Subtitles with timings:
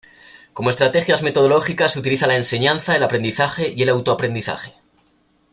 [0.53, 4.73] Como estrategias metodológicas utiliza la enseñanza, el aprendizaje y el autoaprendizaje.